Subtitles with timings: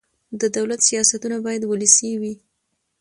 [0.39, 2.33] د دولت سیاستونه باید ولسي وي